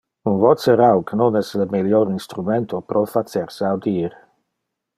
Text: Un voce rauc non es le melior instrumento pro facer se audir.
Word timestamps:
Un 0.29 0.37
voce 0.43 0.71
rauc 0.79 1.11
non 1.19 1.37
es 1.41 1.51
le 1.61 1.67
melior 1.75 2.11
instrumento 2.15 2.81
pro 2.89 3.05
facer 3.13 3.45
se 3.59 3.69
audir. 3.75 4.19